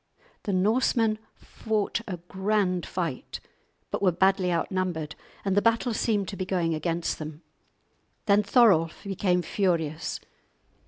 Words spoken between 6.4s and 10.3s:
going against them. Then Thorolf became furious.